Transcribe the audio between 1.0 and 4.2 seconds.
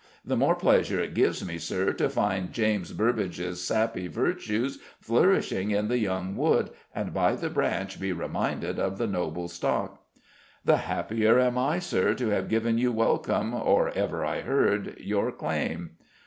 gives me, Sir, to find James Burbage's sappy